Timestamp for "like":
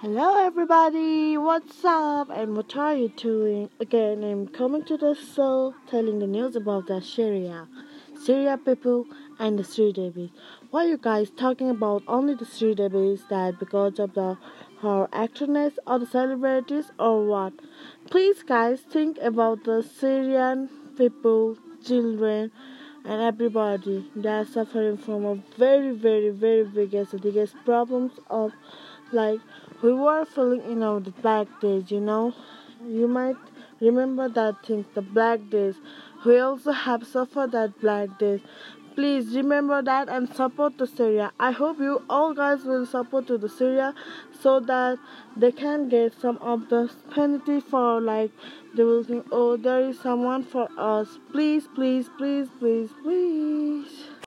29.12-29.40, 48.00-48.30